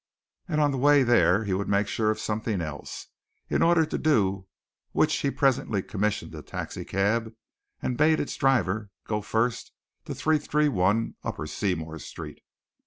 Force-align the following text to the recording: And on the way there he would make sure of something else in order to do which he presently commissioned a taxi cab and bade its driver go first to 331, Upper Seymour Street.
And 0.47 0.59
on 0.59 0.71
the 0.71 0.79
way 0.79 1.03
there 1.03 1.43
he 1.43 1.53
would 1.53 1.69
make 1.69 1.87
sure 1.87 2.09
of 2.09 2.19
something 2.19 2.59
else 2.59 3.09
in 3.51 3.61
order 3.61 3.85
to 3.85 3.97
do 3.99 4.47
which 4.93 5.15
he 5.17 5.29
presently 5.29 5.83
commissioned 5.83 6.33
a 6.33 6.41
taxi 6.41 6.83
cab 6.83 7.35
and 7.83 7.99
bade 7.99 8.19
its 8.19 8.35
driver 8.35 8.89
go 9.05 9.21
first 9.21 9.71
to 10.05 10.15
331, 10.15 11.17
Upper 11.23 11.45
Seymour 11.45 11.99
Street. 11.99 12.41